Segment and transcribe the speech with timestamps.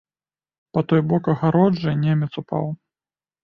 [0.77, 2.77] Па той бок агароджы немец упаў.